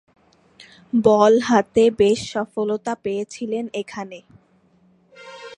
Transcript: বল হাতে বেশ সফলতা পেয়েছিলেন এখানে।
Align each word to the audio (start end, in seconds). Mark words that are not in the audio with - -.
বল 1.03 1.33
হাতে 1.41 1.83
বেশ 1.99 2.19
সফলতা 2.33 2.93
পেয়েছিলেন 3.03 3.65
এখানে। 3.73 4.19